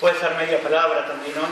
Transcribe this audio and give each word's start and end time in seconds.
Puede 0.00 0.18
ser 0.20 0.32
media 0.36 0.60
palabra 0.60 1.06
también, 1.08 1.34
¿no? 1.34 1.42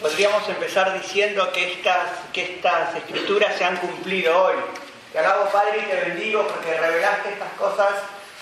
Podríamos 0.00 0.48
empezar 0.48 1.00
diciendo 1.00 1.52
que 1.52 1.74
estas, 1.74 2.08
que 2.32 2.56
estas 2.56 2.96
escrituras 2.96 3.56
se 3.56 3.64
han 3.64 3.76
cumplido 3.76 4.36
hoy. 4.42 4.56
Te 5.12 5.20
alabo, 5.20 5.48
Padre, 5.50 5.78
y 5.78 5.88
te 5.88 5.94
bendigo 6.08 6.48
porque 6.48 6.76
revelaste 6.76 7.34
estas 7.34 7.52
cosas 7.52 7.92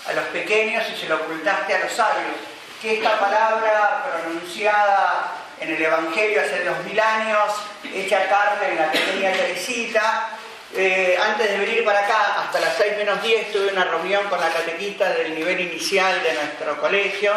a 0.07 0.13
los 0.13 0.25
pequeños 0.25 0.83
y 0.91 0.99
se 0.99 1.07
lo 1.07 1.17
ocultaste 1.17 1.75
a 1.75 1.79
los 1.79 1.91
sabios. 1.91 2.33
Que 2.81 2.97
esta 2.97 3.19
palabra 3.19 4.03
pronunciada 4.03 5.33
en 5.59 5.75
el 5.75 5.81
Evangelio 5.81 6.41
hace 6.41 6.63
dos 6.63 6.83
mil 6.83 6.99
años, 6.99 7.53
hecha 7.93 8.27
carne 8.27 8.69
en 8.69 8.77
la 8.77 8.91
pequeña 8.91 9.31
Teresita, 9.31 10.29
eh, 10.75 11.17
antes 11.21 11.51
de 11.51 11.57
venir 11.57 11.83
para 11.83 11.99
acá, 11.99 12.43
hasta 12.43 12.59
las 12.59 12.75
6 12.77 12.97
menos 12.97 13.21
10, 13.21 13.51
tuve 13.51 13.73
una 13.73 13.83
reunión 13.83 14.23
con 14.29 14.39
la 14.39 14.49
catequista 14.49 15.11
del 15.13 15.35
nivel 15.35 15.59
inicial 15.59 16.23
de 16.23 16.33
nuestro 16.33 16.79
colegio 16.79 17.33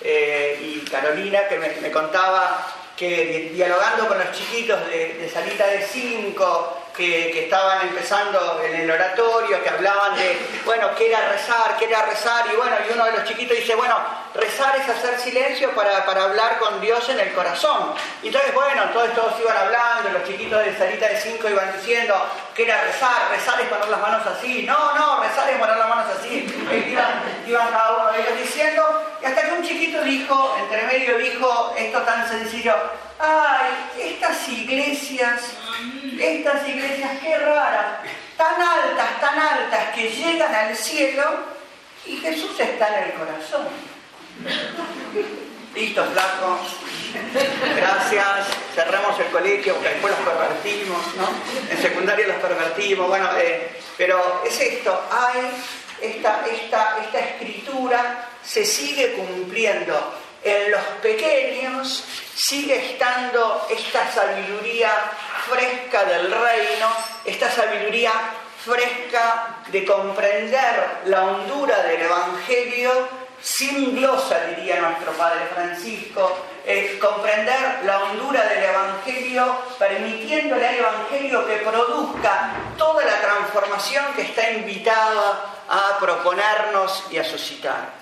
eh, 0.00 0.58
y 0.62 0.88
Carolina 0.88 1.48
que 1.48 1.58
me, 1.58 1.90
contaba 1.90 2.66
que 2.96 3.50
dialogando 3.52 4.08
con 4.08 4.18
los 4.18 4.32
chiquitos 4.32 4.88
de, 4.88 5.30
salita 5.32 5.66
de 5.66 5.82
5, 5.82 6.86
que, 6.96 7.44
estaban 7.44 7.88
empezando 7.88 8.60
en 8.64 8.74
el 8.80 8.90
oratorio, 8.90 9.62
que 9.62 9.68
hablaban 9.68 10.16
de, 10.16 10.38
bueno, 10.64 10.88
qué 10.96 11.08
era 11.08 11.28
rezar, 11.28 11.76
qué 11.78 11.84
era 11.84 12.06
rezar, 12.06 12.46
y 12.52 12.56
bueno, 12.56 12.74
y 12.88 12.92
uno 12.92 13.04
de 13.04 13.12
los 13.12 13.24
chiquitos 13.24 13.56
dice, 13.56 13.74
bueno, 13.74 13.96
rezar 14.38 14.76
es 14.76 14.88
hacer 14.88 15.18
silencio 15.18 15.74
para, 15.74 15.98
hablar 15.98 16.58
con 16.58 16.80
Dios 16.80 17.08
en 17.08 17.20
el 17.20 17.32
corazón. 17.32 17.94
Entonces, 18.22 18.54
bueno, 18.54 18.84
todos, 18.92 19.14
todos 19.14 19.40
iban 19.40 19.56
hablando, 19.56 20.10
los 20.10 20.28
chiquitos 20.28 20.64
de 20.64 20.76
salita 20.76 21.08
de 21.08 21.20
cinco 21.20 21.48
iban 21.48 21.72
diciendo, 21.72 22.14
¿qué 22.54 22.64
era 22.64 22.82
rezar? 22.84 23.30
Rezar 23.30 23.60
es 23.60 23.68
poner 23.68 23.88
las 23.88 24.00
manos 24.00 24.26
así. 24.26 24.62
No, 24.62 24.94
no, 24.94 25.22
rezar 25.22 25.50
es 25.50 25.58
poner 25.58 25.76
las 25.76 25.88
manos 25.88 26.06
así. 26.18 26.46
Iban, 26.90 27.22
iban 27.46 27.68
cada 27.68 27.96
uno 27.96 28.12
de 28.12 28.20
ellos 28.20 28.38
diciendo, 28.38 29.04
y 29.20 29.26
hasta 29.26 29.42
que 29.42 29.52
un 29.52 29.62
chiquito 29.62 30.02
dijo, 30.02 30.56
entre 30.60 30.82
medio 30.84 31.18
dijo 31.18 31.74
esto 31.76 32.02
tan 32.02 32.28
sencillo, 32.28 32.74
ay, 33.18 33.70
estas 33.98 34.48
iglesias, 34.48 35.42
estas 36.18 36.68
iglesias 36.68 37.10
qué 37.20 37.38
raras, 37.38 37.98
tan 38.36 38.60
altas, 38.60 39.20
tan 39.20 39.38
altas 39.38 39.94
que 39.94 40.10
llegan 40.10 40.54
al 40.54 40.76
cielo 40.76 41.58
y 42.06 42.16
Jesús 42.16 42.58
está 42.58 42.88
en 42.98 43.04
el 43.04 43.12
corazón. 43.14 43.97
Listo, 45.74 46.04
flaco. 46.04 46.58
Gracias. 47.76 48.46
Cerramos 48.74 49.18
el 49.20 49.26
colegio 49.26 49.74
porque 49.74 49.88
después 49.90 50.14
los 50.18 50.28
pervertimos, 50.28 51.14
¿no? 51.16 51.28
En 51.70 51.82
secundaria 51.82 52.26
los 52.28 52.36
pervertimos. 52.36 53.08
Bueno, 53.08 53.28
eh, 53.38 53.70
pero 53.96 54.42
es 54.46 54.60
esto. 54.60 55.00
Hay 55.10 55.50
esta, 56.00 56.44
esta, 56.46 56.98
esta 57.02 57.18
escritura 57.18 58.28
se 58.42 58.64
sigue 58.64 59.14
cumpliendo. 59.14 60.14
En 60.44 60.70
los 60.70 60.82
pequeños 61.02 62.04
sigue 62.34 62.92
estando 62.92 63.66
esta 63.70 64.10
sabiduría 64.12 64.92
fresca 65.48 66.04
del 66.04 66.30
reino, 66.30 66.88
esta 67.24 67.50
sabiduría 67.50 68.12
fresca 68.64 69.56
de 69.68 69.84
comprender 69.84 71.00
la 71.06 71.24
hondura 71.24 71.82
del 71.82 72.02
Evangelio 72.02 73.08
sin 73.40 73.96
glosa, 73.96 74.40
diría 74.46 74.80
nuestro 74.80 75.12
Padre 75.12 75.46
Francisco, 75.54 76.38
es 76.66 76.96
comprender 76.98 77.80
la 77.84 78.02
hondura 78.02 78.44
del 78.46 78.64
Evangelio, 78.64 79.56
permitiéndole 79.78 80.66
al 80.66 80.74
Evangelio 80.74 81.46
que 81.46 81.56
produzca 81.56 82.52
toda 82.76 83.04
la 83.04 83.20
transformación 83.20 84.04
que 84.14 84.22
está 84.22 84.50
invitada 84.50 85.54
a 85.68 85.98
proponernos 85.98 87.04
y 87.10 87.18
a 87.18 87.24
suscitar. 87.24 87.98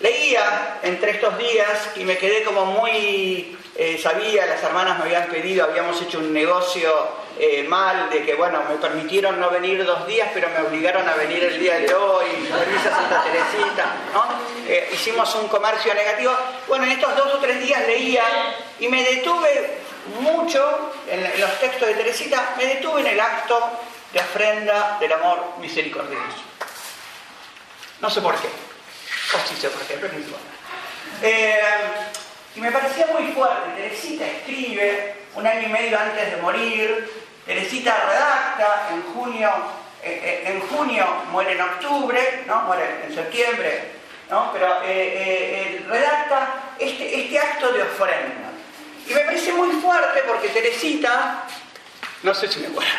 Leía 0.00 0.80
entre 0.82 1.12
estos 1.12 1.38
días 1.38 1.90
y 1.96 2.04
me 2.04 2.18
quedé 2.18 2.42
como 2.42 2.66
muy, 2.66 3.56
eh, 3.74 3.98
sabía, 4.02 4.46
las 4.46 4.62
hermanas 4.62 4.98
me 4.98 5.04
habían 5.04 5.28
pedido, 5.28 5.64
habíamos 5.64 6.00
hecho 6.02 6.18
un 6.18 6.32
negocio 6.32 6.92
eh, 7.38 7.64
mal 7.66 8.10
de 8.10 8.22
que, 8.22 8.34
bueno, 8.34 8.62
me 8.68 8.76
permitieron 8.76 9.40
no 9.40 9.48
venir 9.48 9.84
dos 9.84 10.06
días, 10.06 10.28
pero 10.34 10.48
me 10.50 10.68
obligaron 10.68 11.08
a 11.08 11.14
venir 11.14 11.42
el 11.42 11.58
día 11.58 11.78
de 11.78 11.94
hoy, 11.94 12.26
permiso 12.26 12.88
a 12.90 12.94
Santa 12.94 13.24
Teresita, 13.24 13.86
¿no? 14.12 14.24
Eh, 14.68 14.90
hicimos 14.92 15.34
un 15.36 15.48
comercio 15.48 15.94
negativo. 15.94 16.32
Bueno, 16.68 16.84
en 16.84 16.92
estos 16.92 17.16
dos 17.16 17.34
o 17.34 17.38
tres 17.38 17.60
días 17.60 17.80
leía 17.86 18.22
y 18.78 18.88
me 18.88 19.02
detuve 19.02 19.78
mucho 20.20 20.92
en 21.08 21.40
los 21.40 21.58
textos 21.58 21.88
de 21.88 21.94
Teresita, 21.94 22.54
me 22.58 22.66
detuve 22.66 23.00
en 23.00 23.06
el 23.06 23.20
acto 23.20 23.70
de 24.12 24.20
ofrenda 24.20 24.98
del 25.00 25.12
amor 25.14 25.54
misericordioso. 25.58 26.42
No 28.00 28.10
sé 28.10 28.20
por 28.20 28.34
qué. 28.36 28.48
O 28.48 29.48
sí 29.48 29.56
sé 29.58 29.70
por 29.70 29.80
qué, 29.82 29.94
pero 29.94 30.12
no 30.12 30.18
importa. 30.18 30.44
Eh, 31.22 31.60
y 32.54 32.60
me 32.60 32.70
parecía 32.70 33.06
muy 33.06 33.32
fuerte. 33.32 33.70
Teresita 33.76 34.26
escribe 34.26 35.14
un 35.34 35.46
año 35.46 35.68
y 35.68 35.72
medio 35.72 35.98
antes 35.98 36.30
de 36.30 36.36
morir. 36.42 37.10
Teresita 37.46 37.96
redacta 38.08 38.88
en 38.92 39.02
junio, 39.14 39.50
eh, 40.02 40.42
eh, 40.44 40.52
en 40.52 40.60
junio 40.68 41.06
muere 41.30 41.52
en 41.52 41.60
octubre, 41.60 42.44
¿no? 42.46 42.62
muere 42.62 43.04
en 43.06 43.14
septiembre, 43.14 43.90
¿no? 44.30 44.52
pero 44.52 44.80
redacta 45.88 46.74
este, 46.78 47.22
este 47.22 47.38
acto 47.38 47.72
de 47.72 47.82
ofrenda. 47.82 48.50
Y 49.08 49.14
me 49.14 49.20
parece 49.20 49.52
muy 49.52 49.70
fuerte 49.80 50.22
porque 50.26 50.48
Teresita, 50.48 51.44
no 52.22 52.34
sé 52.34 52.48
si 52.48 52.60
me 52.60 52.68
acuerdo, 52.68 52.90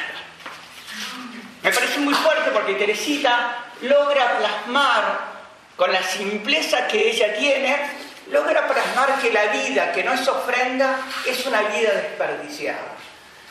me 1.64 1.72
parece 1.72 2.00
muy 2.00 2.14
fuerte 2.14 2.52
porque 2.52 2.74
Teresita 2.74 3.66
logra 3.82 4.38
plasmar 4.38 5.34
con 5.78 5.92
la 5.92 6.04
simpleza 6.04 6.88
que 6.88 7.10
ella 7.10 7.36
tiene, 7.38 7.78
logra 8.32 8.68
plasmar 8.68 9.20
que 9.20 9.32
la 9.32 9.46
vida 9.48 9.92
que 9.92 10.04
no 10.04 10.14
es 10.14 10.28
ofrenda 10.28 11.00
es 11.26 11.46
una 11.46 11.62
vida 11.64 11.92
desperdiciada. 11.92 12.96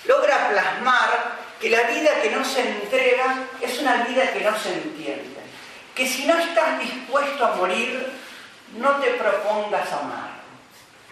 Logra 0.04 0.48
plasmar 0.50 1.38
que 1.60 1.70
la 1.70 1.82
vida 1.82 2.20
que 2.20 2.30
no 2.30 2.44
se 2.44 2.60
entrega 2.60 3.36
es 3.60 3.78
una 3.78 4.04
vida 4.04 4.32
que 4.32 4.40
no 4.40 4.58
se 4.58 4.72
entiende. 4.72 5.40
Que 5.94 6.08
si 6.08 6.26
no 6.26 6.38
estás 6.38 6.80
dispuesto 6.80 7.44
a 7.44 7.54
morir, 7.56 8.10
no 8.76 8.90
te 8.96 9.10
propongas 9.10 9.92
amar. 9.92 10.30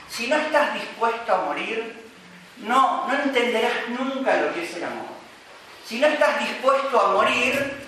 Si 0.08 0.26
no 0.26 0.36
estás 0.36 0.74
dispuesto 0.74 1.32
a 1.32 1.42
morir, 1.42 1.94
no, 2.58 3.06
no 3.06 3.14
entenderás 3.14 3.88
nunca 3.88 4.36
lo 4.36 4.52
que 4.52 4.64
es 4.64 4.74
el 4.74 4.84
amor. 4.84 5.06
Si 5.86 5.98
no 5.98 6.06
estás 6.06 6.40
dispuesto 6.40 7.00
a 7.00 7.12
morir, 7.12 7.84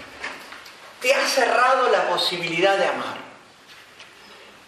te 1.00 1.14
ha 1.14 1.26
cerrado 1.26 1.90
la 1.90 2.08
posibilidad 2.08 2.76
de 2.76 2.86
amar. 2.86 3.21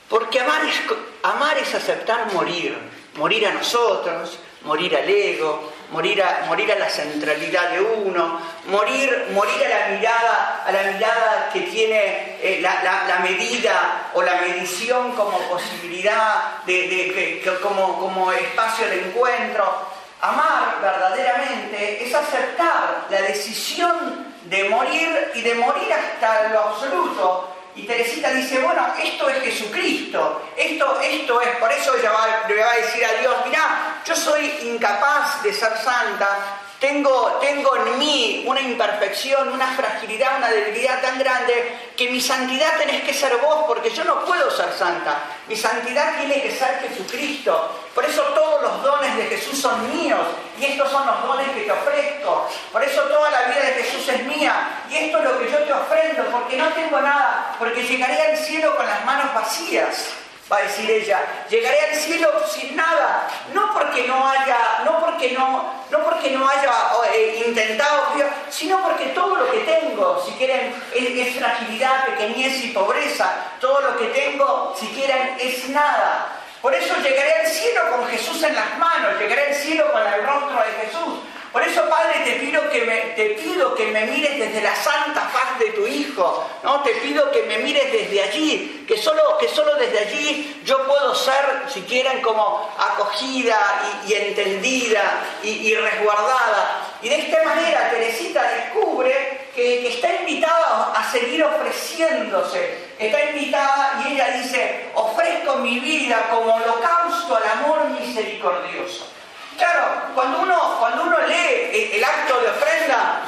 Porque 0.09 0.41
amar 0.41 0.65
es, 0.65 0.75
amar 1.23 1.59
es 1.59 1.75
aceptar 1.75 2.33
morir, 2.33 2.77
morir 3.17 3.47
a 3.47 3.55
nosotros, 3.55 4.39
morir 4.65 4.97
al 4.97 5.09
ego, 5.09 5.73
morir 5.91 6.23
a, 6.23 6.45
morir 6.47 6.73
a 6.73 6.77
la 6.77 6.89
centralidad 6.89 7.71
de 7.71 7.81
uno, 7.81 8.41
morir, 8.67 9.29
morir 9.33 9.65
a 9.65 9.69
la 9.69 9.97
mirada, 9.97 10.65
a 10.67 10.73
la 10.73 10.83
mirada 10.93 11.51
que 11.53 11.61
tiene 11.61 12.39
eh, 12.43 12.61
la, 12.61 13.21
medida 13.23 14.11
o 14.15 14.23
la 14.23 14.41
medición 14.41 15.13
como 15.13 15.39
posibilidad, 15.49 16.63
de, 16.67 17.43
como, 17.63 17.99
como 18.01 18.33
espacio 18.33 18.89
de 18.89 19.07
encuentro. 19.07 19.95
Amar 20.21 20.79
verdaderamente 20.81 22.05
es 22.05 22.15
aceptar 22.15 23.07
la 23.11 23.23
decisión 23.23 24.35
de 24.45 24.69
morir 24.69 25.33
y 25.35 25.43
de 25.43 25.55
morir 25.55 25.93
hasta 25.93 26.49
lo 26.49 26.61
absoluto. 26.61 27.54
Y 27.77 27.83
Teresita 27.83 28.31
dice, 28.31 28.61
bueno, 28.61 28.87
esto 29.03 29.29
es 29.29 29.43
Jesucristo, 29.43 30.43
esto, 30.57 31.01
esto 31.01 31.41
es, 31.41 31.57
por 31.57 31.73
eso 31.73 31.97
ella 31.97 32.13
le 32.47 32.55
va 32.57 32.71
a 32.71 32.77
decir 32.77 33.05
a 33.05 33.21
Dios, 33.21 33.35
mirá, 33.47 34.01
yo 34.05 34.15
soy 34.15 34.53
incapaz 34.63 35.43
de 35.43 35.53
ser 35.53 35.77
santa, 35.79 36.61
tengo, 36.81 37.39
tengo 37.41 37.77
en 37.77 37.99
mí 37.99 38.45
una 38.47 38.61
imperfección, 38.61 39.49
una 39.49 39.69
fragilidad, 39.69 40.39
una 40.39 40.51
debilidad 40.51 41.01
tan 41.01 41.19
grande 41.19 41.77
que 41.97 42.11
mi 42.11 42.21
santidad 42.21 42.77
tenés 42.79 43.03
que 43.05 43.15
ser 43.15 43.37
vos 43.39 43.65
porque 43.67 43.91
yo 43.91 44.05
no 44.05 44.25
puedo 44.25 44.51
ser 44.51 44.73
santa. 44.73 45.23
Mi 45.49 45.57
santidad 45.57 46.19
tiene 46.19 46.43
que 46.43 46.51
ser 46.51 46.81
Jesucristo. 46.81 47.81
Por 47.95 48.05
eso 48.05 48.23
todos 48.35 48.63
los 48.63 48.83
dones 48.83 49.17
de 49.17 49.25
Jesús 49.25 49.59
son 49.59 49.97
míos 49.97 50.21
y 50.59 50.65
estos 50.65 50.91
son 50.91 51.07
los 51.07 51.23
dones 51.23 51.49
que 51.51 51.63
te 51.63 51.73
ofrezco. 51.73 52.49
Por 52.73 52.83
eso 52.83 53.03
toda 53.03 53.31
la 53.31 53.43
vida 53.43 53.61
de 53.61 53.83
Jesús 53.83 54.09
es 54.09 54.25
mía 54.25 54.85
y 54.91 54.97
esto 54.97 55.19
es 55.19 55.25
lo 55.25 55.39
que 55.39 55.51
yo 55.51 55.59
te 55.59 55.73
ofrendo 55.73 56.25
porque 56.31 56.57
no 56.57 56.69
tengo 56.71 57.01
nada, 57.01 57.55
porque 57.59 57.87
llegaré 57.87 58.21
al 58.21 58.37
cielo 58.37 58.77
con 58.77 58.87
las 58.87 59.05
manos 59.05 59.33
vacías 59.33 60.24
va 60.51 60.59
a 60.59 60.63
decir 60.63 60.91
ella, 60.91 61.21
llegaré 61.49 61.81
al 61.81 61.97
cielo 61.97 62.31
sin 62.47 62.77
nada, 62.77 63.29
no 63.53 63.73
porque 63.73 64.07
no 64.07 64.29
haya, 64.29 64.83
no 64.85 65.01
porque 65.01 65.33
no, 65.33 65.85
no 65.91 65.99
porque 66.05 66.31
no 66.31 66.49
haya 66.49 66.73
eh, 67.15 67.45
intentado, 67.47 68.09
sino 68.51 68.83
porque 68.83 69.07
todo 69.07 69.37
lo 69.37 69.51
que 69.51 69.61
tengo, 69.61 70.23
si 70.25 70.33
quieren, 70.33 70.75
es, 70.95 71.37
fragilidad, 71.37 72.07
pequeñez 72.07 72.63
y 72.65 72.69
pobreza, 72.69 73.35
todo 73.61 73.81
lo 73.81 73.97
que 73.97 74.07
tengo, 74.09 74.75
si 74.79 74.87
quieren, 74.89 75.37
es 75.41 75.69
nada. 75.71 76.41
Por 76.61 76.75
eso 76.75 76.95
llegaré 76.97 77.41
al 77.41 77.47
cielo 77.47 77.81
con 77.91 78.07
Jesús 78.09 78.43
en 78.43 78.55
las 78.55 78.79
manos, 78.79 79.19
llegaré 79.19 79.49
al 79.49 79.55
cielo 79.55 79.91
con 79.93 80.03
el 80.03 80.27
rostro 80.27 80.63
de 80.65 80.87
Jesús, 80.87 81.21
Por 81.55 81.63
eso, 81.63 81.89
Padre, 81.89 82.25
te 82.25 82.33
pido 82.33 82.69
que 82.69 82.83
me, 82.83 82.97
te 83.15 83.27
pido 83.41 83.77
que 83.77 83.87
me 83.87 84.07
mires 84.07 84.41
desde 84.41 84.61
la 84.61 84.75
santa 84.75 85.21
faz 85.21 85.57
de 85.61 85.67
tu 85.67 85.87
Hijo, 85.87 86.51
¿no? 86.65 86.83
Te 86.83 86.91
pido 86.95 87.31
que 87.31 87.45
me 87.45 87.59
mires 87.59 87.93
desde 87.93 88.25
allí, 88.25 88.85
que 88.89 88.99
solo, 88.99 89.39
que 89.39 89.47
solo 89.47 89.77
desde 89.77 90.01
allí 90.01 90.63
yo 90.65 90.85
puedo 90.85 91.15
ser, 91.15 91.63
si 91.73 91.83
quieren, 91.83 92.21
como 92.23 92.69
acogida 92.77 93.57
y, 94.05 94.15
entendida 94.15 95.23
y, 95.45 95.73
resguardada. 95.77 96.89
Y 97.01 97.09
de 97.09 97.21
esta 97.21 97.45
manera 97.45 97.89
Teresita 97.89 98.43
descubre 98.43 99.51
que, 99.55 99.79
que, 99.79 99.89
está 99.91 100.13
invitada 100.13 100.93
a 100.93 101.13
seguir 101.13 101.45
ofreciéndose. 101.45 102.79
Está 102.99 103.31
invitada 103.31 104.03
y 104.05 104.15
ella 104.15 104.39
dice, 104.43 104.91
ofrezco 104.93 105.55
mi 105.59 105.79
vida 105.79 106.31
como 106.33 106.53
holocausto 106.53 107.37
al 107.37 107.49
amor 107.49 107.91
misericordioso. 107.91 109.14
Claro, 109.59 110.11
cuando 110.15 110.41
uno, 110.41 110.77
cuando 110.81 111.05
uno 111.05 111.19
lee 111.27 111.93
el, 111.95 112.05
acto 112.05 112.41
de 112.41 112.49
ofrenda, 112.49 113.23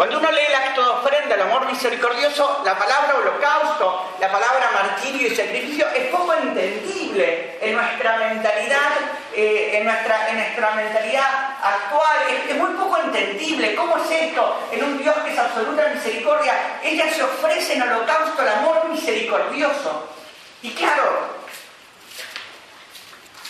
Cuando 0.00 0.18
uno 0.18 0.32
lee 0.32 0.46
el 0.48 0.54
acto 0.54 0.82
de 0.82 0.88
ofrenda, 0.88 1.34
el 1.34 1.42
amor 1.42 1.66
misericordioso, 1.66 2.62
la 2.64 2.74
palabra 2.78 3.16
holocausto, 3.16 4.14
la 4.18 4.32
palabra 4.32 4.70
martirio 4.72 5.26
y 5.26 5.36
sacrificio 5.36 5.86
es 5.94 6.06
poco 6.06 6.32
entendible 6.32 7.58
en 7.60 7.74
nuestra 7.74 8.16
mentalidad, 8.16 8.92
eh, 9.34 9.72
en, 9.74 9.84
nuestra, 9.84 10.30
en 10.30 10.36
nuestra 10.38 10.70
mentalidad 10.70 11.54
actual. 11.62 12.16
Es, 12.48 12.56
muy 12.56 12.70
poco 12.70 12.96
entendible. 12.96 13.74
¿Cómo 13.74 13.98
es 13.98 14.10
esto? 14.10 14.68
En 14.72 14.84
un 14.84 14.96
Dios 15.02 15.14
que 15.18 15.32
es 15.34 15.38
absoluta 15.38 15.88
misericordia, 15.92 16.54
ella 16.82 17.12
se 17.12 17.22
ofrece 17.22 17.74
en 17.74 17.82
holocausto 17.82 18.40
al 18.40 18.48
amor 18.48 18.88
misericordioso. 18.88 20.08
Y 20.62 20.70
claro, 20.70 21.36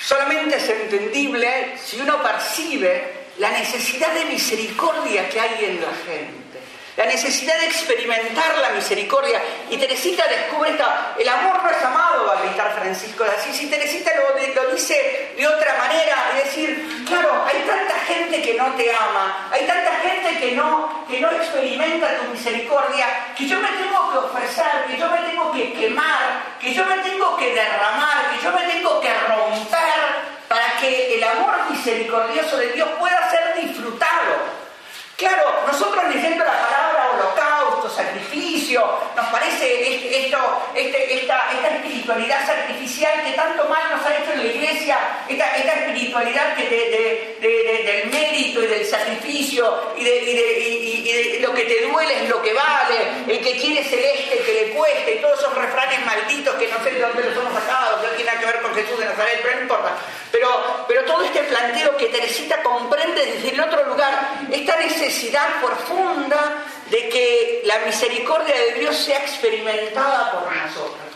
solamente 0.03 0.57
es 0.57 0.69
entendible 0.69 1.79
si 1.83 2.01
uno 2.01 2.23
percibe 2.23 3.29
la 3.39 3.51
necesidad 3.51 4.13
de 4.15 4.27
misericordia 4.27 5.29
que 5.29 5.41
hay 5.41 5.65
en 5.65 5.81
la 5.81 5.93
gente 6.07 6.41
la 7.01 7.07
necesidad 7.07 7.59
de 7.59 7.67
experimentar 7.67 8.59
la 8.59 8.71
misericordia. 8.71 9.41
Y 9.71 9.79
Teresita 9.79 10.27
descubre 10.29 10.71
esto, 10.71 10.85
el 11.19 11.29
amor 11.29 11.63
no 11.63 11.71
es 11.71 11.83
amado, 11.83 12.27
va 12.27 12.39
a 12.39 12.43
gritar 12.43 12.75
Francisco 12.75 13.25
de 13.25 13.31
Asís. 13.31 13.63
Y 13.63 13.67
Teresita 13.69 14.13
lo, 14.17 14.63
lo 14.63 14.71
dice 14.75 15.33
de 15.35 15.47
otra 15.47 15.79
manera, 15.79 16.33
es 16.37 16.45
decir, 16.45 17.05
claro, 17.07 17.30
que 18.39 18.55
no 18.55 18.67
te 18.75 18.95
ama, 18.95 19.49
hay 19.51 19.67
tanta 19.67 19.91
gente 19.97 20.39
que 20.39 20.53
no, 20.53 21.05
que 21.09 21.21
no 21.21 21.31
experimenta 21.31 22.17
tu 22.19 22.31
misericordia, 22.31 23.35
que 23.37 23.49
yo 23.49 23.59
me 23.59 23.69
tengo 23.69 24.13
que 24.13 24.19
ofrecer, 24.19 24.85
que 24.87 24.97
yo 24.97 25.11
me 25.11 25.19
tengo 25.19 25.51
que 25.51 25.73
quemar, 25.73 26.43
que 26.61 26.73
yo 26.73 26.85
me 26.87 26.99
tengo 26.99 27.37
que 27.37 27.53
derramar, 27.53 28.31
que 28.31 28.45
yo 28.45 28.53
me 28.53 28.63
tengo 28.63 29.01
que 29.01 29.13
romper 29.29 30.41
para 30.49 30.77
que 30.81 31.15
el 31.15 31.25
amor 31.25 31.71
misericordioso 31.71 32.57
de 32.57 32.73
Dios 32.73 32.89
pueda 32.99 33.31
ser 33.31 33.55
disfrutado. 33.61 34.61
Claro, 35.17 35.67
nosotros 35.67 36.03
leyendo 36.09 36.43
la 36.43 36.53
palabra 36.53 37.11
holocausto, 37.13 37.91
sacrificio, 37.91 38.83
nos 39.15 39.27
parece 39.27 40.25
esto, 40.25 40.39
este, 40.75 41.21
esta, 41.21 41.53
esta, 41.53 41.69
espiritualidad 41.69 42.47
sacrificial 42.47 43.23
que 43.23 43.33
tanto 43.33 43.69
mal 43.69 43.83
nos 43.91 44.07
ha 44.07 44.17
hecho 44.17 44.33
en 44.33 44.39
la 44.39 44.45
iglesia, 44.45 44.99
esta, 45.29 45.45
espiritualidad 46.11 46.57
que 46.57 47.37
del 47.41 48.11
mérito 48.11 48.63
y 48.63 48.67
del 48.67 48.85
sacrificio 48.85 49.93
y 49.97 50.05
de, 50.05 51.39
lo 51.41 51.55
que 51.55 51.63
te 51.63 51.87
duele 51.87 52.25
es 52.25 52.29
lo 52.29 52.43
que 52.43 52.53
vale, 52.53 53.25
el 53.29 53.41
que 53.41 53.53
quiere 53.59 53.85
celeste 53.85 54.39
que 54.45 54.53
le 54.53 54.71
cueste, 54.71 55.15
y 55.15 55.21
todos 55.21 55.39
esos 55.39 55.55
refranes 55.55 56.05
malditos 56.05 56.55
que 56.57 56.69
no 56.69 56.83
sé 56.83 56.91
de 56.91 57.01
dónde 57.01 57.25
los 57.25 57.37
hemos 57.37 57.55
sacado, 57.55 58.01
que 58.01 58.07
no 58.09 58.13
tienen 58.13 58.27
nada 58.27 58.41
que 58.41 58.47
ver 58.47 58.63
con 58.63 58.75
Jesús 58.75 58.99
de 58.99 59.05
Nazaret, 59.07 59.41
pero 59.43 59.57
no 59.57 59.63
importa. 59.63 59.97
Pero, 60.33 60.85
pero 60.89 61.05
todo 61.05 61.23
este 61.25 61.43
planteo 61.45 61.97
que 61.97 62.07
Teresita 62.07 62.63
comprende 62.63 63.25
desde 63.25 63.51
el 63.51 63.61
otro 63.61 63.85
lugar, 63.87 64.31
esta 64.51 64.77
necesidad 64.79 65.61
profunda 65.61 66.65
de 66.91 67.09
que 67.09 67.63
la 67.65 67.79
misericordia 67.87 68.55
de 68.55 68.81
Dios 68.81 68.97
sea 68.97 69.21
experimentada 69.21 70.33
por 70.33 70.55
nosotros. 70.55 71.10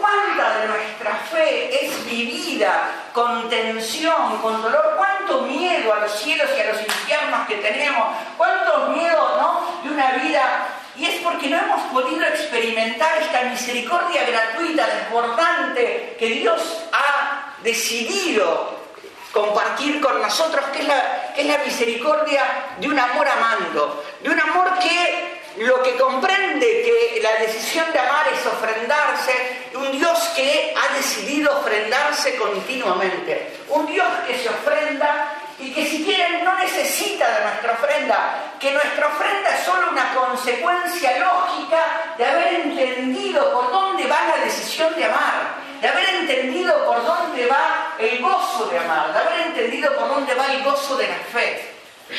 ¿Cuánta 0.00 0.58
de 0.58 0.68
nuestra 0.68 1.14
fe 1.30 1.86
es 1.86 2.04
vivida 2.04 3.08
con 3.12 3.48
tensión, 3.48 4.38
con 4.42 4.60
dolor? 4.60 4.94
¿Cuánto 4.96 5.42
miedo 5.42 5.94
a 5.94 6.00
los 6.00 6.12
cielos 6.12 6.48
y 6.56 6.60
a 6.60 6.72
los 6.72 6.80
infiernos 6.80 7.46
que 7.46 7.56
tenemos? 7.56 8.08
¿Cuánto 8.36 8.88
miedo 8.88 9.36
¿no? 9.40 9.82
de 9.82 9.94
una 9.94 10.12
vida? 10.12 10.66
Y 10.96 11.06
es 11.06 11.20
porque 11.22 11.48
no 11.48 11.58
hemos 11.58 11.80
podido 11.92 12.24
experimentar 12.24 13.20
esta 13.22 13.42
misericordia 13.42 14.24
gratuita, 14.24 14.86
desbordante, 14.86 16.16
que 16.18 16.26
Dios 16.26 16.84
ha 16.92 17.54
decidido 17.62 18.84
compartir 19.32 20.00
con 20.00 20.22
nosotros, 20.22 20.64
que 20.72 20.82
es, 20.82 20.88
la, 20.88 21.32
que 21.34 21.40
es 21.40 21.46
la 21.48 21.58
misericordia 21.58 22.42
de 22.78 22.88
un 22.88 22.98
amor 22.98 23.26
amando, 23.28 24.04
de 24.22 24.30
un 24.30 24.40
amor 24.40 24.78
que 24.78 25.42
lo 25.56 25.82
que 25.82 25.96
comprende 25.96 26.66
que 26.66 27.20
la 27.22 27.34
decisión 27.40 27.92
de 27.92 27.98
amar 27.98 28.26
es 28.28 28.46
ofrendarse, 28.46 29.63
un 29.74 29.90
Dios 29.92 30.18
que 30.36 30.74
ha 30.76 30.94
decidido 30.94 31.58
ofrendarse 31.58 32.36
continuamente, 32.36 33.60
un 33.68 33.86
Dios 33.86 34.06
que 34.26 34.38
se 34.38 34.48
ofrenda 34.48 35.34
y 35.58 35.72
que 35.72 35.86
si 35.86 36.04
quieren 36.04 36.44
no 36.44 36.54
necesita 36.56 37.28
de 37.30 37.44
nuestra 37.44 37.72
ofrenda, 37.72 38.54
que 38.60 38.70
nuestra 38.70 39.06
ofrenda 39.08 39.56
es 39.56 39.64
solo 39.64 39.90
una 39.90 40.14
consecuencia 40.14 41.18
lógica 41.18 42.14
de 42.16 42.24
haber 42.24 42.54
entendido 42.54 43.52
por 43.52 43.70
dónde 43.70 44.06
va 44.06 44.36
la 44.36 44.44
decisión 44.44 44.94
de 44.94 45.04
amar, 45.04 45.56
de 45.80 45.88
haber 45.88 46.08
entendido 46.16 46.84
por 46.84 47.04
dónde 47.04 47.46
va 47.46 47.94
el 47.98 48.20
gozo 48.20 48.66
de 48.66 48.78
amar, 48.78 49.12
de 49.12 49.18
haber 49.18 49.46
entendido 49.46 49.94
por 49.96 50.08
dónde 50.08 50.34
va 50.34 50.52
el 50.52 50.62
gozo 50.62 50.96
de 50.96 51.08
la 51.08 51.16
fe. 51.32 51.74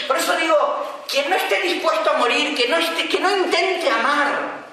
Por 0.08 0.18
eso 0.18 0.36
digo, 0.38 1.04
quien 1.10 1.30
no 1.30 1.36
esté 1.36 1.62
dispuesto 1.62 2.12
a 2.12 2.18
morir, 2.18 2.56
que 2.56 2.68
no, 2.68 2.78
esté, 2.78 3.08
que 3.08 3.20
no 3.20 3.36
intente 3.36 3.90
amar, 3.90 4.65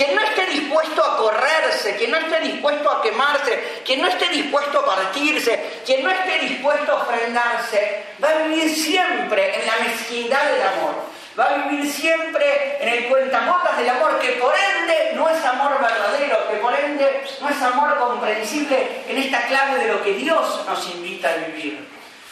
quien 0.00 0.14
no 0.14 0.22
esté 0.22 0.46
dispuesto 0.46 1.04
a 1.04 1.18
correrse, 1.18 1.94
quien 1.96 2.10
no 2.10 2.16
esté 2.16 2.40
dispuesto 2.40 2.90
a 2.90 3.02
quemarse, 3.02 3.82
quien 3.84 4.00
no 4.00 4.08
esté 4.08 4.30
dispuesto 4.30 4.78
a 4.78 4.86
partirse, 4.86 5.82
quien 5.84 6.02
no 6.02 6.10
esté 6.10 6.38
dispuesto 6.38 6.90
a 6.90 7.02
ofrendarse, 7.02 8.06
va 8.24 8.30
a 8.30 8.34
vivir 8.44 8.74
siempre 8.74 9.60
en 9.60 9.66
la 9.66 9.76
mezquindad 9.84 10.42
del 10.52 10.62
amor. 10.62 10.94
Va 11.38 11.44
a 11.44 11.68
vivir 11.68 11.92
siempre 11.92 12.78
en 12.80 12.88
el 12.88 13.08
cuentamotas 13.10 13.76
del 13.76 13.90
amor, 13.90 14.18
que 14.20 14.30
por 14.32 14.54
ende 14.54 15.12
no 15.16 15.28
es 15.28 15.44
amor 15.44 15.78
verdadero, 15.78 16.48
que 16.48 16.56
por 16.56 16.74
ende 16.74 17.22
no 17.42 17.50
es 17.50 17.60
amor 17.60 17.98
comprensible 17.98 19.02
en 19.06 19.18
esta 19.18 19.42
clave 19.48 19.84
de 19.84 19.92
lo 19.92 20.02
que 20.02 20.14
Dios 20.14 20.64
nos 20.66 20.88
invita 20.94 21.28
a 21.28 21.36
vivir. 21.46 21.86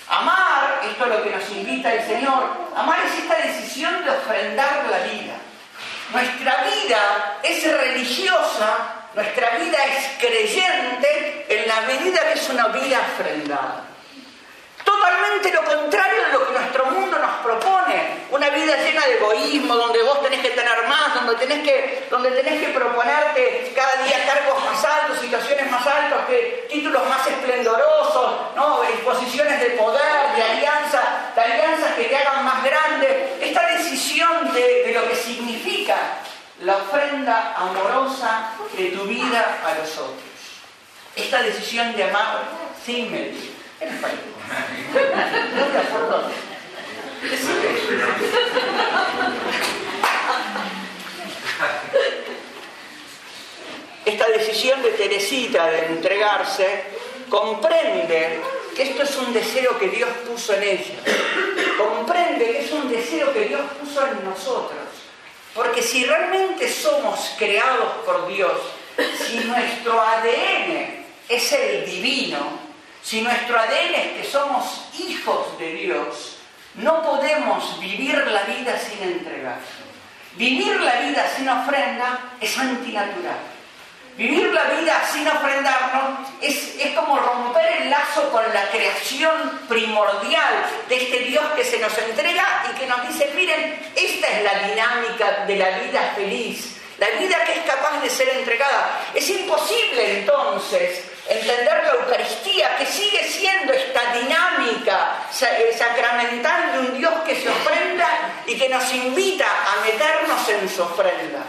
Amar, 0.09 0.81
esto 0.91 1.05
es 1.05 1.11
lo 1.11 1.23
que 1.23 1.37
nos 1.37 1.51
invita 1.51 1.93
el 1.93 2.03
Señor, 2.07 2.45
amar 2.75 3.01
es 3.05 3.13
esta 3.13 3.35
decisión 3.47 4.07
de 4.07 4.11
ofrendar 4.11 4.87
la 4.91 5.01
vida. 5.01 5.35
Nuestra 6.13 6.65
vida 6.65 7.39
es 7.43 7.71
religiosa, 7.71 8.99
nuestra 9.15 9.51
vida 9.59 9.79
es 9.85 10.19
creyente 10.19 11.47
en 11.49 11.69
la 11.69 11.83
medida 11.83 12.21
que 12.33 12.39
es 12.39 12.49
una 12.49 12.69
vida 12.69 13.01
ofrendada. 13.13 13.85
Totalmente 14.85 15.53
lo 15.53 15.65
contrario 15.65 16.25
de 16.27 16.33
lo 16.33 16.47
que 16.47 16.53
nuestro 16.53 16.87
mundo 16.87 17.19
nos 17.19 17.37
propone. 17.43 18.18
Una 18.31 18.51
vida 18.51 18.77
llena 18.77 19.07
de 19.07 19.15
egoísmo, 19.15 19.75
donde 19.75 20.03
vos 20.03 20.23
tenés 20.23 20.41
que 20.41 20.51
tener 20.51 20.87
más, 20.87 21.15
donde 21.15 21.35
tenés 21.37 21.65
que, 21.65 22.07
donde 22.11 22.31
tenés 22.33 22.61
que 22.61 22.69
proponerte 22.75 23.73
cada 23.75 24.05
día 24.05 24.27
cargos 24.27 24.63
más 24.65 24.85
altos, 24.85 25.19
situaciones 25.19 25.71
más 25.71 25.87
altas, 25.87 26.27
que, 26.27 26.67
títulos 26.69 27.09
más 27.09 27.27
esplendorosos, 27.27 28.55
¿no? 28.55 28.83
posiciones 29.05 29.61
de 29.61 29.71
poder, 29.71 30.37
de 30.37 30.43
alianza, 30.43 31.33
de 31.35 31.41
alianzas 31.41 31.95
que 31.95 32.05
te 32.05 32.17
hagan 32.17 32.45
más 32.45 32.63
grande. 32.63 33.39
Esta 33.41 33.67
decisión 33.69 34.53
de, 34.53 34.85
de 34.85 34.93
lo 34.93 35.09
que 35.09 35.17
significa 35.17 35.97
la 36.61 36.77
ofrenda 36.77 37.55
amorosa 37.57 38.51
de 38.77 38.91
tu 38.91 39.05
vida 39.05 39.61
a 39.65 39.79
los 39.79 39.91
otros. 39.97 40.21
Esta 41.17 41.43
decisión 41.43 41.97
de 41.97 42.05
amar 42.05 42.43
sin 42.85 43.11
medir. 43.11 43.57
Esta 54.05 54.29
decisión 54.29 54.83
de 54.83 54.91
Teresita 54.93 55.67
de 55.67 55.87
entregarse 55.87 56.85
comprende 57.29 58.41
que 58.75 58.83
esto 58.85 59.03
es 59.03 59.17
un 59.17 59.33
deseo 59.33 59.79
que 59.79 59.89
Dios 59.89 60.09
puso 60.29 60.55
en 60.55 60.63
ella. 60.63 60.95
Comprende 61.77 62.53
que 62.53 62.61
es 62.61 62.73
un 62.73 62.89
deseo 62.89 63.33
que 63.33 63.47
Dios 63.47 63.63
puso 63.81 64.07
en 64.07 64.25
nosotros. 64.25 64.79
Porque 65.55 65.83
si 65.83 66.05
realmente 66.05 66.73
somos 66.73 67.35
creados 67.37 68.05
por 68.07 68.29
Dios, 68.29 68.53
si 69.27 69.39
nuestro 69.39 70.01
ADN 70.01 71.05
es 71.29 71.53
el 71.53 71.85
divino, 71.85 72.39
si 73.03 73.21
nuestro 73.23 73.59
ADN 73.59 73.95
es 73.95 74.13
que 74.19 74.25
somos 74.31 74.85
hijos 74.99 75.59
de 75.59 75.73
Dios, 75.73 76.38
no 76.75 77.03
podemos 77.03 77.81
vivir 77.81 78.17
la 78.27 78.43
vida 78.43 78.79
sin 78.79 79.03
entregar. 79.03 79.59
Vivir 80.37 80.81
la 80.81 81.01
vida 81.01 81.27
sin 81.37 81.49
ofrenda 81.49 82.19
es 82.41 82.57
antinatural. 82.57 83.39
Vivir 84.17 84.53
la 84.53 84.65
vida 84.65 85.01
sin 85.13 85.29
ofrendarnos 85.29 86.29
es, 86.41 86.75
es, 86.81 86.93
como 86.95 87.19
romper 87.19 87.83
el 87.83 87.91
lazo 87.91 88.31
con 88.31 88.43
la 88.53 88.69
creación 88.69 89.61
primordial 89.69 90.55
de 90.89 90.97
este 90.97 91.21
Dios 91.21 91.45
que 91.55 91.65
se 91.65 91.79
nos 91.79 91.97
entrega 91.99 92.65
y 92.69 92.79
que 92.79 92.87
nos 92.87 93.07
dice, 93.07 93.33
miren, 93.37 93.81
esta 93.95 94.27
es 94.27 94.43
la 94.43 94.69
dinámica 94.69 95.45
de 95.47 95.57
la 95.57 95.71
vida 95.79 96.13
feliz, 96.17 96.77
la 96.99 97.11
vida 97.11 97.45
que 97.45 97.61
es 97.61 97.65
capaz 97.65 98.01
de 98.03 98.11
ser 98.11 98.29
entregada. 98.31 99.03
Es 99.15 99.31
imposible 99.31 100.19
entonces 100.19 101.05
entender 101.29 101.83
la 101.85 101.93
Eucaristía, 102.01 102.77
que 102.77 102.87
sigue 102.87 103.23
siendo 103.25 103.73
esta 103.73 104.15
dinámica 104.15 105.27
eh, 105.41 105.77
sacramental 105.77 106.73
de 106.73 106.79
un 106.79 106.99
Dios 106.99 107.13
que 107.27 107.37
se 107.37 107.49
ofrenda 107.49 108.09
y 108.47 108.59
que 108.59 108.69
nos 108.69 108.93
invita 108.93 109.47
a 109.47 109.85
meternos 109.85 110.49
en 110.49 110.69
su 110.69 110.83
ofrenda 110.83 111.45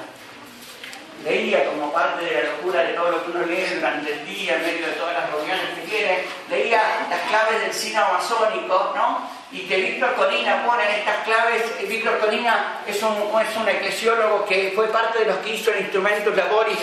leía 1.24 1.66
como 1.66 1.92
parte 1.92 2.26
de 2.26 2.34
la 2.34 2.50
locura 2.52 2.84
de 2.84 2.94
todo 2.94 3.12
lo 3.12 3.24
que 3.24 3.32
uno 3.32 3.46
lee 3.46 3.66
durante 3.76 4.14
el 4.14 4.26
día, 4.26 4.56
en 4.56 4.62
medio 4.62 4.88
de 4.88 4.94
todas 4.94 5.14
las 5.14 5.32
reuniones 5.32 5.66
que 5.76 5.90
quiere, 5.90 6.24
leía 6.50 6.82
las 7.10 7.20
claves 7.30 7.62
del 7.62 7.74
cine 7.74 7.98
amazónico, 7.98 8.94
¿no? 8.96 9.40
Y 9.52 9.62
que 9.62 9.78
Víctor 9.78 10.14
Colina 10.14 10.64
pone 10.66 10.84
en 10.84 11.00
estas 11.00 11.24
claves, 11.26 11.64
Víctor 11.88 12.20
Colina 12.20 12.82
es 12.86 13.02
un, 13.02 13.16
es 13.42 13.58
un 13.58 13.68
eclesiólogo 13.68 14.46
que 14.46 14.72
fue 14.76 14.88
parte 14.90 15.20
de 15.20 15.26
los 15.26 15.38
que 15.38 15.56
hizo 15.56 15.72
el 15.72 15.82
instrumento 15.82 16.30
laboris 16.30 16.78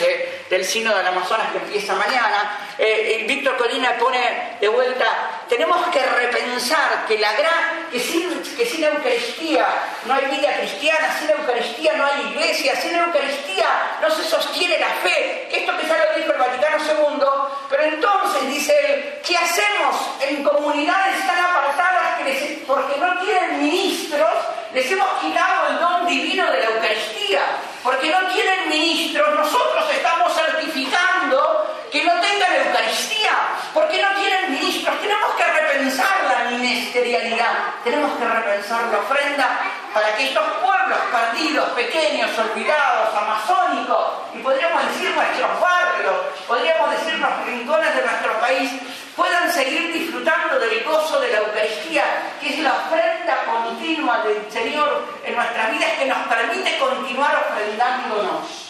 del 0.50 0.64
Sino 0.64 0.94
del 0.94 1.06
Amazonas 1.06 1.52
que 1.52 1.58
empieza 1.58 1.94
mañana. 1.94 2.58
Eh, 2.76 3.24
Víctor 3.28 3.56
Colina 3.56 3.96
pone 3.98 4.56
de 4.60 4.68
vuelta, 4.68 5.35
tenemos 5.48 5.86
que 5.88 6.00
repensar 6.04 7.06
que 7.06 7.18
la 7.18 7.32
gran, 7.32 7.88
que 7.90 8.00
sin, 8.00 8.42
que 8.56 8.66
sin 8.66 8.84
Eucaristía 8.84 9.66
no 10.04 10.14
hay 10.14 10.26
vida 10.26 10.56
cristiana, 10.58 11.16
sin 11.18 11.30
Eucaristía 11.30 11.94
no 11.94 12.06
hay 12.06 12.32
iglesia, 12.32 12.74
sin 12.76 12.94
Eucaristía 12.94 13.98
no 14.00 14.10
se 14.10 14.24
sostiene 14.24 14.78
la 14.78 14.88
fe. 15.02 15.48
Esto 15.50 15.76
que 15.76 15.86
ya 15.86 15.96
lo 15.96 16.18
dijo 16.18 16.32
el 16.32 16.38
Vaticano 16.38 16.76
II, 16.84 17.26
pero 17.70 17.82
entonces 17.84 18.48
dice 18.48 18.74
él, 18.86 19.20
¿qué 19.26 19.36
hacemos 19.36 19.96
en 20.20 20.42
comunidades 20.42 21.26
tan 21.26 21.38
apartadas 21.38 22.18
que 22.18 22.64
porque 22.66 22.98
no 22.98 23.18
tienen 23.20 23.62
ministros? 23.62 24.30
Les 24.72 24.90
hemos 24.90 25.08
quitado 25.20 25.68
el 25.68 25.78
don 25.78 26.06
divino 26.06 26.50
de 26.50 26.58
la 26.58 26.66
Eucaristía, 26.66 27.40
porque 27.82 28.10
no 28.10 28.26
tienen 28.28 28.68
ministros, 28.68 29.34
nosotros 29.34 29.84
estamos 29.90 30.34
certificando 30.34 31.86
que 31.90 32.04
no 32.04 32.12
tengan 32.20 32.54
Eucaristía, 32.66 33.32
porque 33.72 34.02
no 34.02 34.08
tienen 34.20 34.52
ministros. 34.52 35.00
Tenemos 35.00 35.34
que 35.34 35.44
repensar 35.44 36.24
la 36.24 36.50
ministerialidad, 36.50 37.52
tenemos 37.84 38.18
que 38.18 38.24
repensar 38.24 38.84
la 38.92 38.98
ofrenda 38.98 39.60
para 40.06 40.18
que 40.18 40.28
estos 40.28 40.44
pueblos 40.62 40.98
perdidos, 41.10 41.68
pequeños, 41.70 42.30
olvidados, 42.38 43.12
amazónicos, 43.12 44.06
y 44.34 44.38
podríamos 44.38 44.86
decir 44.86 45.10
nuestros 45.12 45.60
barrios, 45.60 46.14
podríamos 46.46 46.90
decir 46.92 47.18
los 47.18 47.44
rincones 47.44 47.92
de 47.92 48.02
nuestro 48.02 48.38
país, 48.38 48.70
puedan 49.16 49.52
seguir 49.52 49.92
disfrutando 49.92 50.60
del 50.60 50.84
gozo 50.84 51.18
de 51.18 51.32
la 51.32 51.38
Eucaristía, 51.38 52.04
que 52.40 52.50
es 52.50 52.58
la 52.60 52.74
ofrenda 52.74 53.36
continua 53.46 54.18
del 54.18 54.48
Señor 54.48 55.08
en 55.24 55.34
nuestras 55.34 55.72
vidas 55.72 55.90
que 55.98 56.06
nos 56.06 56.18
permite 56.28 56.78
continuar 56.78 57.44
ofrendándonos. 57.50 58.65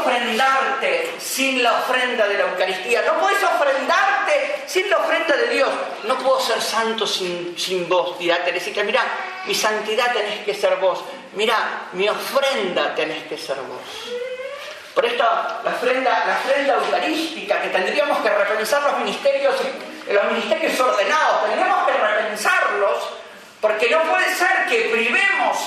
Ofrendarte 0.00 1.14
sin 1.18 1.62
la 1.62 1.80
ofrenda 1.80 2.26
de 2.26 2.34
la 2.34 2.44
Eucaristía. 2.44 3.02
No 3.06 3.20
podés 3.20 3.42
ofrendarte 3.42 4.62
sin 4.66 4.88
la 4.90 4.98
ofrenda 4.98 5.36
de 5.36 5.48
Dios. 5.48 5.70
No 6.04 6.18
puedo 6.18 6.40
ser 6.40 6.60
santo 6.60 7.06
sin, 7.06 7.58
sin 7.58 7.88
vos, 7.88 8.18
dirá 8.18 8.44
Teresita. 8.44 8.82
Mira, 8.82 9.02
mi 9.46 9.54
santidad 9.54 10.12
tenés 10.12 10.44
que 10.44 10.54
ser 10.54 10.76
vos. 10.76 11.02
Mira, 11.34 11.88
mi 11.92 12.08
ofrenda 12.08 12.94
tenés 12.94 13.24
que 13.24 13.36
ser 13.36 13.56
vos. 13.56 14.14
Por 14.94 15.04
esto, 15.04 15.24
la 15.24 15.70
ofrenda, 15.70 16.24
la 16.24 16.38
ofrenda 16.38 16.74
eucarística, 16.74 17.60
que 17.60 17.68
tendríamos 17.68 18.18
que 18.18 18.30
repensar 18.30 18.82
los 18.82 18.98
ministerios, 18.98 19.56
los 20.08 20.24
ministerios 20.32 20.78
ordenados, 20.78 21.46
tendríamos 21.46 21.88
que 21.88 21.92
repensarlos, 21.94 23.08
porque 23.60 23.90
no 23.90 24.02
puede 24.02 24.32
ser 24.32 24.66
que 24.68 24.90
privemos 24.92 25.58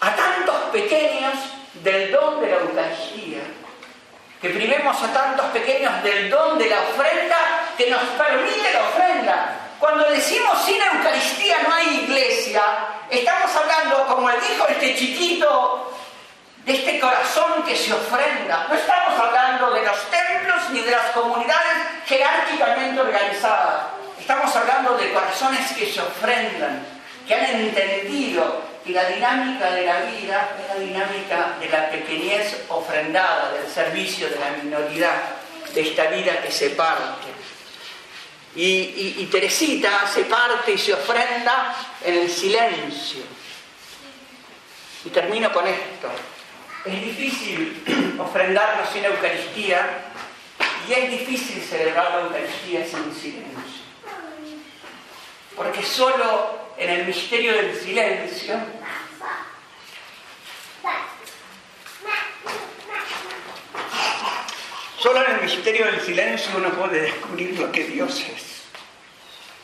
a 0.00 0.16
tantos 0.16 0.56
pequeños 0.72 1.34
del 1.74 2.10
don 2.10 2.40
de 2.40 2.48
la 2.48 2.56
Eucaristía, 2.56 3.42
que 4.44 4.50
privemos 4.50 5.02
a 5.02 5.10
tantos 5.10 5.46
pequeños 5.46 6.02
del 6.02 6.28
don 6.28 6.58
de 6.58 6.68
la 6.68 6.78
ofrenda 6.80 7.36
que 7.78 7.88
nos 7.88 8.02
permite 8.02 8.74
la 8.74 8.88
ofrenda. 8.90 9.56
Cuando 9.80 10.04
decimos 10.10 10.62
sin 10.66 10.76
Eucaristía 10.82 11.62
no 11.66 11.74
hay 11.74 12.00
iglesia, 12.04 12.62
estamos 13.08 13.56
hablando, 13.56 14.06
como 14.06 14.28
dijo 14.28 14.68
este 14.68 14.96
chiquito, 14.96 15.96
de 16.58 16.74
este 16.74 17.00
corazón 17.00 17.62
que 17.66 17.74
se 17.74 17.94
ofrenda. 17.94 18.66
No 18.68 18.74
estamos 18.74 19.18
hablando 19.18 19.70
de 19.70 19.82
los 19.82 19.96
templos 20.10 20.70
ni 20.72 20.80
de 20.80 20.90
las 20.90 21.06
comunidades 21.14 21.78
jerárquicamente 22.04 23.00
organizadas. 23.00 23.86
Estamos 24.20 24.54
hablando 24.54 24.98
de 24.98 25.10
corazones 25.10 25.72
que 25.72 25.90
se 25.90 26.02
ofrendan, 26.02 26.86
que 27.26 27.34
han 27.34 27.46
entendido 27.46 28.60
y 28.86 28.92
la 28.92 29.08
dinámica 29.08 29.70
de 29.70 29.86
la 29.86 30.00
vida 30.00 30.56
es 30.60 30.68
la 30.68 30.80
dinámica 30.80 31.56
de 31.58 31.68
la 31.68 31.90
pequeñez 31.90 32.64
ofrendada, 32.68 33.52
del 33.52 33.66
servicio 33.66 34.28
de 34.28 34.38
la 34.38 34.50
minoridad, 34.62 35.22
de 35.72 35.80
esta 35.80 36.06
vida 36.08 36.42
que 36.42 36.50
se 36.50 36.70
parte. 36.70 37.28
Y, 38.56 39.26
Teresita 39.32 40.06
se 40.06 40.24
parte 40.24 40.72
y 40.72 40.78
se 40.78 40.92
ofrenda 40.92 41.74
en 42.04 42.18
el 42.18 42.30
silencio. 42.30 43.22
Y 45.04 45.08
termino 45.08 45.52
con 45.52 45.66
esto. 45.66 46.10
Es 46.84 47.00
difícil 47.00 48.16
ofrendarnos 48.18 48.90
sin 48.90 49.04
Eucaristía 49.04 49.88
y 50.86 50.92
es 50.92 51.10
difícil 51.10 51.62
celebrar 51.62 52.10
la 52.12 52.20
Eucaristía 52.20 52.86
sin 52.86 53.12
silencio. 53.14 53.84
Porque 55.56 55.82
solo 55.82 56.64
en 56.76 56.90
el 56.90 57.06
misterio 57.06 57.54
del 57.54 57.80
silencio, 57.80 58.56
solo 65.04 65.22
en 65.22 65.34
el 65.34 65.42
misterio 65.42 65.84
del 65.84 66.00
silencio 66.00 66.50
uno 66.56 66.70
puede 66.70 67.02
descubrir 67.02 67.60
lo 67.60 67.70
que 67.70 67.84
Dios 67.84 68.24
es. 68.34 68.62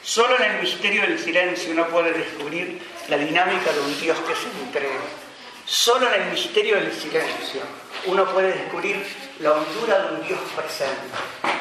Solo 0.02 0.36
en 0.36 0.42
el 0.42 0.60
misterio 0.60 1.00
del 1.00 1.18
silencio 1.18 1.72
uno 1.72 1.86
puede 1.88 2.12
descubrir 2.12 2.78
la 3.08 3.16
dinámica 3.16 3.72
de 3.72 3.80
un 3.80 3.98
Dios 3.98 4.18
que 4.18 4.34
se 4.34 4.50
entrega. 4.62 5.00
Solo 5.64 6.12
en 6.12 6.24
el 6.24 6.32
misterio 6.32 6.76
del 6.76 6.92
silencio 6.92 7.62
uno 8.04 8.30
puede 8.30 8.52
descubrir 8.52 9.02
la 9.38 9.52
hondura 9.52 10.02
de 10.02 10.14
un 10.16 10.26
Dios 10.26 10.40
presente. 10.54 11.08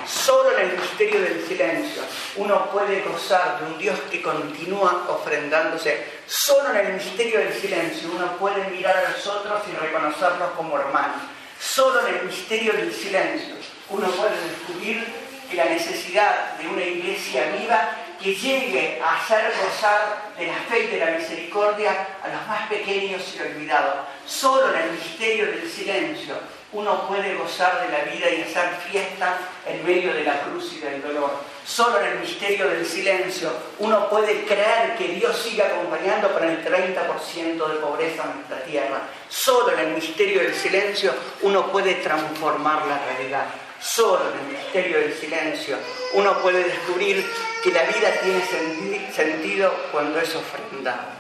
Solo 0.06 0.58
en 0.58 0.72
el 0.72 0.78
misterio 0.78 1.22
del 1.22 1.48
silencio 1.48 2.02
uno 2.36 2.70
puede 2.72 3.00
gozar 3.04 3.62
de 3.62 3.66
un 3.72 3.78
Dios 3.78 3.98
que 4.12 4.22
continúa 4.22 5.06
ofrendándose. 5.08 6.06
Solo 6.28 6.72
en 6.72 6.86
el 6.86 6.94
misterio 6.96 7.40
del 7.40 7.54
silencio 7.54 8.10
uno 8.14 8.36
puede 8.40 8.70
mirar 8.72 8.98
a 8.98 9.12
los 9.12 9.26
otros 9.26 9.62
y 9.72 9.76
reconocerlos 9.78 10.50
como 10.58 10.78
hermanos. 10.78 11.39
Solo 11.60 12.08
en 12.08 12.16
el 12.16 12.26
misterio 12.26 12.74
del 12.74 12.94
silencio 12.94 13.56
uno 13.90 14.08
puede 14.12 14.36
descubrir 14.50 15.06
que 15.50 15.58
la 15.58 15.66
necesidad 15.66 16.58
de 16.58 16.68
una 16.68 16.84
iglesia 16.84 17.52
viva 17.60 17.90
que 18.22 18.36
llegue 18.36 19.02
a 19.02 19.18
hacer 19.18 19.52
gozar 19.64 20.32
de 20.38 20.48
la 20.48 20.56
fe 20.70 20.84
y 20.84 20.88
de 20.88 21.00
la 21.00 21.12
misericordia 21.12 22.08
a 22.24 22.28
los 22.28 22.48
más 22.48 22.68
pequeños 22.68 23.22
y 23.36 23.42
olvidados. 23.42 24.06
Solo 24.26 24.74
en 24.74 24.84
el 24.84 24.92
misterio 24.92 25.48
del 25.48 25.70
silencio 25.70 26.36
uno 26.72 27.08
puede 27.08 27.36
gozar 27.36 27.82
de 27.82 27.98
la 27.98 28.04
vida 28.04 28.30
y 28.30 28.42
hacer 28.42 28.70
fiesta 28.92 29.40
en 29.66 29.84
medio 29.84 30.14
de 30.14 30.24
la 30.24 30.42
cruz 30.42 30.74
y 30.74 30.80
del 30.80 31.02
dolor. 31.02 31.32
Solo 31.66 32.00
en 32.00 32.08
el 32.08 32.20
misterio 32.20 32.68
del 32.68 32.86
silencio 32.86 33.52
uno 33.80 34.08
puede 34.10 34.46
creer 34.46 34.96
que 34.98 35.08
Dios 35.08 35.36
sigue 35.38 35.64
acompañando 35.64 36.32
con 36.32 36.44
el 36.44 36.64
30% 36.64 37.68
de 37.68 37.76
pobreza 37.76 38.24
en 38.24 38.36
nuestra 38.36 38.64
tierra. 38.64 39.02
Solo 39.28 39.74
en 39.74 39.80
el 39.80 39.94
misterio 39.96 40.42
del 40.42 40.54
silencio 40.54 41.14
uno 41.42 41.72
puede 41.72 41.96
transformar 41.96 42.86
la 42.86 43.00
realidad. 43.06 43.46
Solo 43.82 44.22
en 44.32 44.40
el 44.40 44.58
misterio 44.58 45.00
del 45.00 45.14
silencio 45.16 45.78
uno 46.14 46.38
puede 46.40 46.66
descubrir 46.66 47.26
que 47.64 47.72
la 47.72 47.84
vida 47.84 48.12
tiene 48.22 49.12
sentido 49.12 49.74
cuando 49.92 50.20
es 50.20 50.36
ofrendada. 50.36 51.16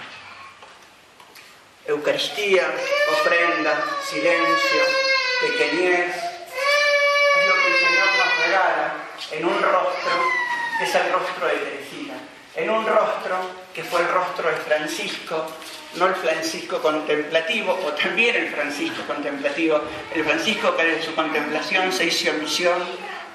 Eucaristía, 1.88 2.68
ofrenda, 3.12 3.84
silencio, 4.04 5.09
pequeñez, 5.42 6.16
es 6.16 7.48
lo 7.48 7.56
que 7.56 7.68
el 7.68 7.80
Señor 7.80 8.08
nos 8.18 8.46
regala 8.46 8.94
en 9.32 9.46
un 9.46 9.62
rostro 9.62 10.12
que 10.78 10.84
es 10.86 10.96
el 10.96 11.12
rostro 11.12 11.48
de 11.48 11.54
Teresina, 11.54 12.14
en 12.56 12.70
un 12.70 12.86
rostro 12.86 13.38
que 13.74 13.84
fue 13.84 14.02
el 14.02 14.08
rostro 14.10 14.50
de 14.50 14.58
Francisco, 14.58 15.46
no 15.96 16.08
el 16.08 16.16
Francisco 16.16 16.82
contemplativo, 16.82 17.78
o 17.86 17.92
también 17.94 18.36
el 18.36 18.50
Francisco 18.50 19.04
contemplativo, 19.08 19.82
el 20.14 20.24
Francisco 20.24 20.76
que 20.76 20.84
de 20.84 21.04
su 21.04 21.14
contemplación 21.16 21.92
se 21.92 22.06
hizo 22.06 22.34
misión, 22.34 22.84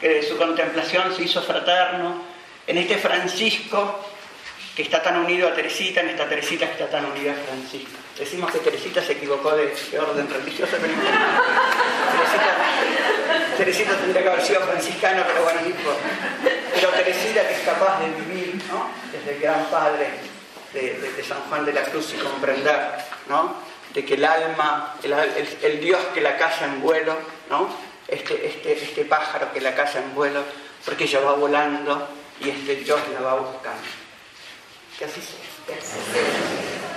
que 0.01 0.09
de 0.09 0.23
su 0.23 0.37
contemplación 0.37 1.15
se 1.15 1.23
hizo 1.23 1.43
fraterno, 1.43 2.23
en 2.67 2.79
este 2.79 2.97
Francisco 2.97 4.01
que 4.75 4.83
está 4.83 5.03
tan 5.03 5.17
unido 5.17 5.49
a 5.49 5.55
Teresita, 5.55 6.01
en 6.01 6.11
esta 6.11 6.29
Teresita 6.29 6.67
que 6.67 6.73
está 6.73 6.89
tan 6.89 7.07
unida 7.07 7.33
a 7.33 7.37
Francisco. 7.37 7.97
Decimos 8.19 8.51
que 8.51 8.59
Teresita 8.59 9.03
se 9.03 9.13
equivocó 9.13 9.53
de, 9.57 9.73
orden 9.99 10.29
religioso, 10.29 10.77
pero 10.81 10.95
Teresita, 12.15 13.57
Teresita 13.57 13.97
tendría 13.97 14.23
que 14.23 14.29
haber 14.29 14.43
sido 14.43 14.61
franciscana, 14.63 15.25
pero 15.27 15.45
bueno, 15.45 15.61
Pero 16.75 16.89
Teresita 16.91 17.47
que 17.47 17.55
es 17.55 17.61
capaz 17.61 18.01
de 18.01 18.11
vivir, 18.21 18.57
¿no? 18.69 18.91
Desde 19.13 19.37
el 19.37 19.41
gran 19.41 19.65
padre 19.67 20.09
de, 20.73 21.25
San 21.27 21.41
Juan 21.49 21.65
de 21.65 21.73
la 21.73 21.85
Cruz 21.85 22.13
y 22.15 22.17
comprender, 22.19 22.77
¿no? 23.29 23.55
De 23.93 24.05
que 24.05 24.15
el 24.15 24.25
alma, 24.25 24.97
el, 25.05 25.81
Dios 25.81 26.01
que 26.13 26.21
la 26.21 26.37
caza 26.37 26.65
en 26.65 26.81
vuelo, 26.81 27.17
¿no? 27.49 27.69
Este, 28.09 28.47
este, 28.47 28.73
este 28.73 29.05
pájaro 29.05 29.53
que 29.53 29.61
la 29.61 29.75
caza 29.75 30.01
en 30.01 30.15
vuelo, 30.17 30.43
porque 30.85 31.05
ella 31.05 31.21
va 31.21 31.35
volando 31.35 32.09
y 32.41 32.51
este 32.51 32.77
Dios 32.77 33.01
la 33.15 33.21
va 33.21 33.35
buscando. 33.37 34.04
Que 34.99 35.05
así 35.07 35.21
sea. 35.21 36.94